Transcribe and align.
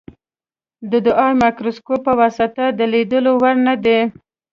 د 0.91 0.93
عادي 1.19 1.37
مایکروسکوپ 1.41 1.99
په 2.07 2.13
واسطه 2.21 2.63
د 2.79 2.79
لیدلو 2.93 3.31
وړ 3.41 3.55
نه 3.67 3.75
دي. 3.83 3.99